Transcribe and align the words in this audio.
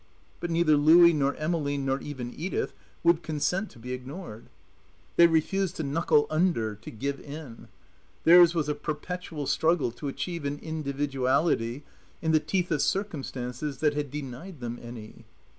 But 0.39 0.49
neither 0.49 0.77
Louie 0.77 1.13
nor 1.13 1.35
Emmeline, 1.35 1.85
nor 1.85 1.99
even 1.99 2.33
Edith, 2.35 2.73
would 3.03 3.21
consent 3.21 3.69
to 3.69 3.77
be 3.77 3.93
ignored. 3.93 4.49
They 5.15 5.27
refused 5.27 5.75
to 5.75 5.83
knuckle 5.83 6.25
under, 6.31 6.73
to 6.73 6.89
give 6.89 7.19
in. 7.19 7.67
Theirs 8.23 8.55
was 8.55 8.67
a 8.67 8.73
perpetual 8.73 9.45
struggle 9.45 9.91
to 9.91 10.07
achieve 10.07 10.43
an 10.43 10.57
individuality 10.57 11.83
in 12.19 12.31
the 12.31 12.39
teeth 12.39 12.71
of 12.71 12.81
circumstances 12.81 13.77
that 13.77 13.93
had 13.93 14.09
denied 14.09 14.59
them 14.59 14.79
any. 14.81 15.25